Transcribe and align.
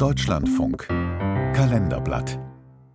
Deutschlandfunk 0.00 0.88
Kalenderblatt 0.88 2.38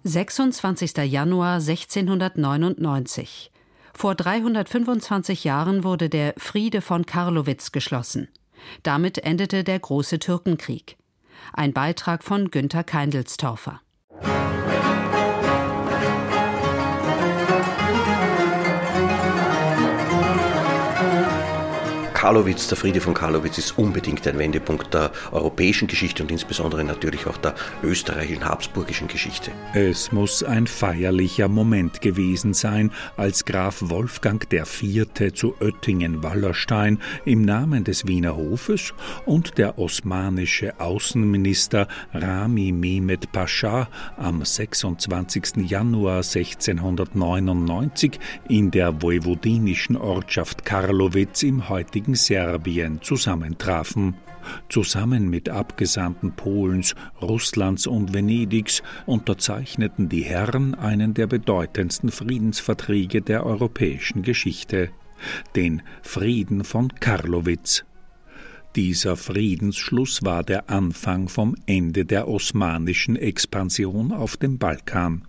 26. 0.05 0.97
Januar 1.03 1.59
1699. 1.59 3.51
Vor 3.93 4.15
325 4.15 5.43
Jahren 5.43 5.83
wurde 5.83 6.09
der 6.09 6.33
Friede 6.37 6.81
von 6.81 7.05
Karlowitz 7.05 7.71
geschlossen. 7.71 8.27
Damit 8.81 9.19
endete 9.19 9.63
der 9.63 9.77
große 9.77 10.17
Türkenkrieg. 10.17 10.97
Ein 11.53 11.73
Beitrag 11.73 12.23
von 12.23 12.49
Günter 12.49 12.83
Keindelstorfer. 12.83 13.81
Karlowitz, 22.25 22.67
der 22.67 22.75
Friede 22.75 23.01
von 23.01 23.13
Karlowitz 23.13 23.59
ist 23.59 23.77
unbedingt 23.77 24.27
ein 24.27 24.39
Wendepunkt 24.39 24.91
der 24.95 25.11
europäischen 25.31 25.87
Geschichte 25.87 26.23
und 26.23 26.31
insbesondere 26.31 26.83
natürlich 26.83 27.27
auch 27.27 27.37
der 27.37 27.53
österreichischen 27.83 28.45
habsburgischen 28.45 29.07
Geschichte. 29.07 29.51
Es 29.75 30.11
muss 30.11 30.41
ein 30.41 30.65
feierlicher 30.65 31.47
Moment 31.47 32.01
gewesen 32.01 32.55
sein, 32.55 32.91
als 33.15 33.45
Graf 33.45 33.77
Wolfgang 33.79 34.51
IV. 34.51 35.05
zu 35.35 35.53
Oettingen-Wallerstein 35.61 36.97
im 37.25 37.43
Namen 37.43 37.83
des 37.83 38.07
Wiener 38.07 38.35
Hofes 38.35 38.95
und 39.27 39.59
der 39.59 39.77
osmanische 39.77 40.79
Außenminister 40.79 41.87
Rami 42.11 42.71
Mehmed 42.71 43.31
Pascha 43.33 43.87
am 44.17 44.43
26. 44.43 45.57
Januar 45.57 46.23
1699 46.23 48.19
in 48.49 48.71
der 48.71 48.99
vojvodinischen 48.99 49.95
Ortschaft 49.95 50.65
Karlowitz 50.65 51.43
im 51.43 51.69
heutigen 51.69 52.14
Serbien 52.15 53.01
zusammentrafen. 53.01 54.15
Zusammen 54.69 55.29
mit 55.29 55.49
Abgesandten 55.49 56.35
Polens, 56.35 56.95
Russlands 57.21 57.87
und 57.87 58.13
Venedigs 58.13 58.83
unterzeichneten 59.05 60.09
die 60.09 60.23
Herren 60.23 60.75
einen 60.75 61.13
der 61.13 61.27
bedeutendsten 61.27 62.11
Friedensverträge 62.11 63.21
der 63.21 63.45
europäischen 63.45 64.21
Geschichte, 64.21 64.89
den 65.55 65.81
Frieden 66.03 66.63
von 66.63 66.89
Karlowitz. 66.89 67.85
Dieser 68.75 69.15
Friedensschluss 69.15 70.23
war 70.23 70.43
der 70.43 70.69
Anfang 70.69 71.29
vom 71.29 71.55
Ende 71.65 72.05
der 72.05 72.27
osmanischen 72.27 73.15
Expansion 73.15 74.11
auf 74.11 74.35
dem 74.35 74.57
Balkan. 74.57 75.23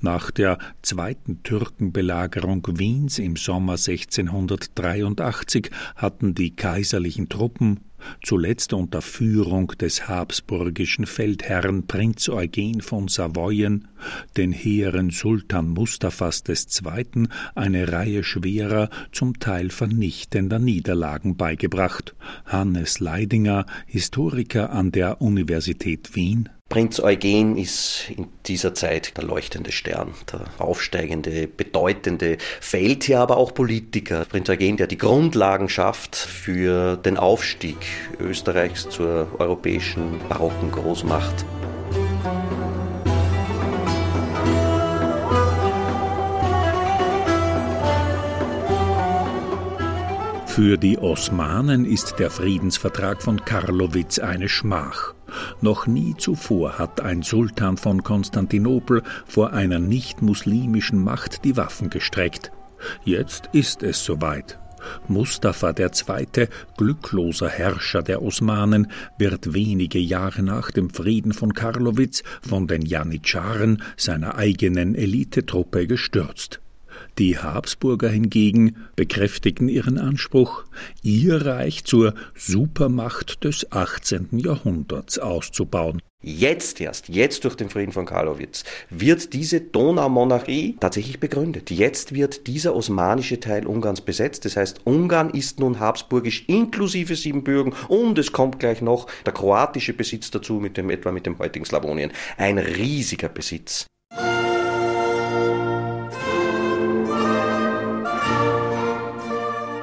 Nach 0.00 0.30
der 0.30 0.58
zweiten 0.82 1.42
Türkenbelagerung 1.42 2.66
Wiens 2.78 3.18
im 3.18 3.36
Sommer 3.36 3.74
1683 3.74 5.70
hatten 5.96 6.34
die 6.34 6.56
kaiserlichen 6.56 7.28
Truppen, 7.28 7.80
zuletzt 8.22 8.72
unter 8.72 9.02
Führung 9.02 9.68
des 9.68 10.08
habsburgischen 10.08 11.06
Feldherrn 11.06 11.86
Prinz 11.86 12.28
Eugen 12.28 12.80
von 12.80 13.08
Savoyen, 13.08 13.88
den 14.36 14.52
hehren 14.52 15.10
Sultan 15.10 15.68
Mustafas 15.68 16.42
II. 16.48 17.28
eine 17.54 17.92
Reihe 17.92 18.24
schwerer, 18.24 18.90
zum 19.12 19.38
Teil 19.38 19.70
vernichtender 19.70 20.58
Niederlagen 20.58 21.36
beigebracht. 21.36 22.14
Hannes 22.44 23.00
Leidinger, 23.00 23.66
Historiker 23.86 24.72
an 24.72 24.92
der 24.92 25.20
Universität 25.20 26.14
Wien, 26.14 26.48
Prinz 26.72 27.00
Eugen 27.00 27.58
ist 27.58 28.04
in 28.16 28.28
dieser 28.46 28.72
Zeit 28.72 29.18
der 29.18 29.24
leuchtende 29.24 29.70
Stern, 29.72 30.14
der 30.32 30.46
aufsteigende, 30.56 31.46
bedeutende 31.46 32.38
Feldherr, 32.62 33.20
aber 33.20 33.36
auch 33.36 33.52
Politiker. 33.52 34.24
Prinz 34.24 34.48
Eugen, 34.48 34.78
der 34.78 34.86
die 34.86 34.96
Grundlagen 34.96 35.68
schafft 35.68 36.16
für 36.16 36.96
den 36.96 37.18
Aufstieg 37.18 37.76
Österreichs 38.18 38.88
zur 38.88 39.28
europäischen 39.38 40.18
barocken 40.30 40.72
Großmacht. 40.72 41.44
Für 50.46 50.78
die 50.78 50.96
Osmanen 50.96 51.84
ist 51.84 52.14
der 52.18 52.30
Friedensvertrag 52.30 53.20
von 53.20 53.44
Karlowitz 53.44 54.18
eine 54.18 54.48
Schmach. 54.48 55.12
Noch 55.60 55.86
nie 55.86 56.14
zuvor 56.16 56.78
hat 56.78 57.00
ein 57.00 57.22
Sultan 57.22 57.76
von 57.76 58.02
Konstantinopel 58.02 59.02
vor 59.26 59.52
einer 59.52 59.78
nicht-muslimischen 59.78 61.02
Macht 61.02 61.44
die 61.44 61.56
Waffen 61.56 61.90
gestreckt. 61.90 62.52
Jetzt 63.04 63.48
ist 63.52 63.82
es 63.82 64.04
soweit. 64.04 64.58
Mustafa 65.08 65.72
II., 65.78 66.48
glückloser 66.76 67.48
Herrscher 67.48 68.02
der 68.02 68.22
Osmanen, 68.22 68.90
wird 69.18 69.54
wenige 69.54 69.98
Jahre 69.98 70.42
nach 70.42 70.70
dem 70.70 70.90
Frieden 70.90 71.32
von 71.32 71.54
Karlowitz 71.54 72.22
von 72.40 72.66
den 72.66 72.82
Janitscharen, 72.82 73.82
seiner 73.96 74.36
eigenen 74.36 74.94
Elitetruppe, 74.94 75.86
gestürzt. 75.86 76.60
Die 77.18 77.38
Habsburger 77.38 78.08
hingegen 78.08 78.76
bekräftigten 78.96 79.68
ihren 79.68 79.98
Anspruch, 79.98 80.64
ihr 81.02 81.44
Reich 81.44 81.84
zur 81.84 82.14
Supermacht 82.34 83.44
des 83.44 83.70
18. 83.72 84.38
Jahrhunderts 84.38 85.18
auszubauen. 85.18 86.00
Jetzt 86.24 86.80
erst, 86.80 87.08
jetzt 87.08 87.42
durch 87.42 87.56
den 87.56 87.68
Frieden 87.68 87.90
von 87.90 88.06
Karlowitz, 88.06 88.62
wird 88.90 89.32
diese 89.32 89.60
Donaumonarchie 89.60 90.76
tatsächlich 90.78 91.18
begründet. 91.18 91.72
Jetzt 91.72 92.14
wird 92.14 92.46
dieser 92.46 92.76
osmanische 92.76 93.40
Teil 93.40 93.66
Ungarns 93.66 94.00
besetzt. 94.00 94.44
Das 94.44 94.56
heißt, 94.56 94.82
Ungarn 94.84 95.30
ist 95.30 95.58
nun 95.58 95.80
habsburgisch 95.80 96.44
inklusive 96.46 97.16
Siebenbürgen 97.16 97.74
und 97.88 98.18
es 98.18 98.30
kommt 98.30 98.60
gleich 98.60 98.80
noch 98.82 99.08
der 99.26 99.32
kroatische 99.32 99.94
Besitz 99.94 100.30
dazu, 100.30 100.54
mit 100.54 100.76
dem, 100.76 100.90
etwa 100.90 101.10
mit 101.10 101.26
dem 101.26 101.40
heutigen 101.40 101.64
Slawonien. 101.64 102.12
Ein 102.36 102.58
riesiger 102.58 103.28
Besitz. 103.28 103.86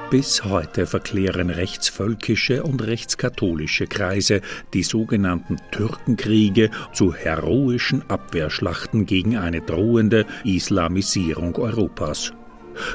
Bis 0.09 0.43
heute 0.43 0.87
verklären 0.87 1.51
rechtsvölkische 1.51 2.63
und 2.63 2.81
rechtskatholische 2.81 3.85
Kreise 3.85 4.41
die 4.73 4.81
sogenannten 4.81 5.57
Türkenkriege 5.69 6.71
zu 6.93 7.13
heroischen 7.13 8.01
Abwehrschlachten 8.09 9.05
gegen 9.05 9.37
eine 9.37 9.61
drohende 9.61 10.25
Islamisierung 10.43 11.55
Europas. 11.57 12.33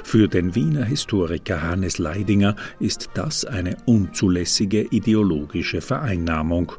Für 0.03 0.27
den 0.27 0.57
Wiener 0.57 0.85
Historiker 0.85 1.63
Hannes 1.63 1.99
Leidinger 1.99 2.57
ist 2.81 3.11
das 3.15 3.45
eine 3.45 3.77
unzulässige 3.87 4.83
ideologische 4.83 5.81
Vereinnahmung. 5.81 6.73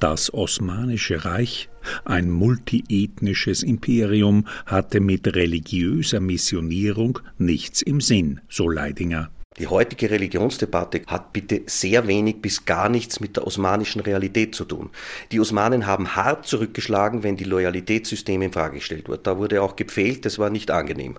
Das 0.00 0.34
Osmanische 0.34 1.24
Reich, 1.24 1.68
ein 2.04 2.30
multiethnisches 2.30 3.62
Imperium, 3.62 4.44
hatte 4.66 4.98
mit 4.98 5.36
religiöser 5.36 6.18
Missionierung 6.18 7.20
nichts 7.38 7.80
im 7.80 8.00
Sinn, 8.00 8.40
so 8.48 8.68
Leidinger. 8.68 9.30
Die 9.58 9.66
heutige 9.66 10.10
Religionsdebatte 10.10 11.02
hat 11.06 11.32
bitte 11.32 11.62
sehr 11.66 12.06
wenig 12.06 12.40
bis 12.40 12.64
gar 12.64 12.88
nichts 12.88 13.20
mit 13.20 13.36
der 13.36 13.46
osmanischen 13.46 14.00
Realität 14.00 14.54
zu 14.54 14.64
tun. 14.64 14.90
Die 15.32 15.40
Osmanen 15.40 15.86
haben 15.86 16.14
hart 16.14 16.46
zurückgeschlagen, 16.46 17.22
wenn 17.22 17.36
die 17.36 17.44
Loyalitätssysteme 17.44 18.46
in 18.46 18.52
Frage 18.52 18.76
gestellt 18.76 19.08
wurden. 19.08 19.22
Da 19.24 19.38
wurde 19.38 19.62
auch 19.62 19.76
gepfählt, 19.76 20.24
das 20.24 20.38
war 20.38 20.50
nicht 20.50 20.70
angenehm. 20.70 21.18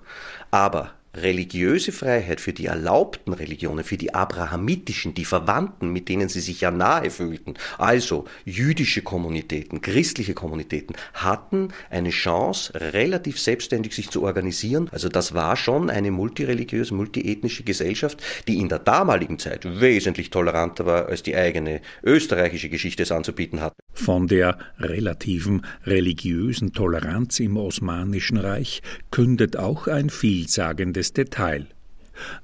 Aber 0.50 0.92
religiöse 1.14 1.92
Freiheit 1.92 2.40
für 2.40 2.52
die 2.52 2.66
erlaubten 2.66 3.32
Religionen, 3.32 3.84
für 3.84 3.96
die 3.96 4.14
abrahamitischen, 4.14 5.14
die 5.14 5.24
Verwandten, 5.24 5.92
mit 5.92 6.08
denen 6.08 6.28
sie 6.28 6.40
sich 6.40 6.60
ja 6.60 6.70
nahe 6.70 7.10
fühlten, 7.10 7.54
also 7.78 8.26
jüdische 8.44 9.02
Kommunitäten, 9.02 9.80
christliche 9.80 10.34
Kommunitäten, 10.34 10.94
hatten 11.14 11.68
eine 11.90 12.10
Chance, 12.10 12.72
relativ 12.74 13.40
selbstständig 13.40 13.94
sich 13.94 14.10
zu 14.10 14.22
organisieren. 14.22 14.88
Also 14.92 15.08
das 15.08 15.34
war 15.34 15.56
schon 15.56 15.90
eine 15.90 16.10
multireligiöse, 16.10 16.94
multiethnische 16.94 17.64
Gesellschaft, 17.64 18.22
die 18.46 18.58
in 18.58 18.68
der 18.68 18.78
damaligen 18.78 19.38
Zeit 19.38 19.64
wesentlich 19.80 20.30
toleranter 20.30 20.86
war, 20.86 21.06
als 21.06 21.22
die 21.22 21.36
eigene 21.36 21.80
österreichische 22.02 22.68
Geschichte 22.68 23.02
es 23.02 23.12
anzubieten 23.12 23.60
hat. 23.60 23.74
Von 24.00 24.28
der 24.28 24.56
relativen 24.78 25.60
religiösen 25.84 26.72
Toleranz 26.72 27.38
im 27.38 27.58
Osmanischen 27.58 28.38
Reich 28.38 28.80
kündet 29.10 29.58
auch 29.58 29.88
ein 29.88 30.08
vielsagendes 30.08 31.12
Detail. 31.12 31.66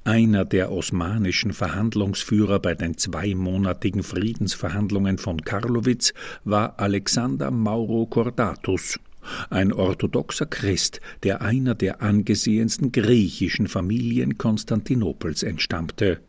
Einer 0.04 0.44
der 0.44 0.70
osmanischen 0.70 1.54
Verhandlungsführer 1.54 2.58
bei 2.60 2.74
den 2.74 2.98
zweimonatigen 2.98 4.02
Friedensverhandlungen 4.02 5.16
von 5.16 5.40
Karlowitz 5.40 6.12
war 6.44 6.78
Alexander 6.78 7.50
Mauro 7.50 8.04
Cordatus, 8.04 9.00
ein 9.48 9.72
orthodoxer 9.72 10.46
Christ, 10.46 11.00
der 11.22 11.40
einer 11.40 11.74
der 11.74 12.02
angesehensten 12.02 12.92
griechischen 12.92 13.66
Familien 13.66 14.36
Konstantinopels 14.36 15.42
entstammte. 15.42 16.20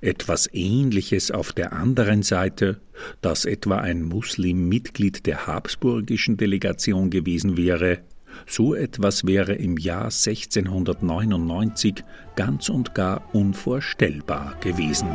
Etwas 0.00 0.48
Ähnliches 0.52 1.30
auf 1.30 1.52
der 1.52 1.72
anderen 1.72 2.22
Seite, 2.22 2.80
dass 3.20 3.44
etwa 3.44 3.78
ein 3.78 4.02
Muslim 4.02 4.68
Mitglied 4.68 5.26
der 5.26 5.46
habsburgischen 5.46 6.36
Delegation 6.36 7.10
gewesen 7.10 7.56
wäre, 7.56 8.00
so 8.46 8.74
etwas 8.74 9.26
wäre 9.26 9.54
im 9.54 9.78
Jahr 9.78 10.04
1699 10.04 12.04
ganz 12.36 12.68
und 12.68 12.94
gar 12.94 13.34
unvorstellbar 13.34 14.56
gewesen. 14.60 15.08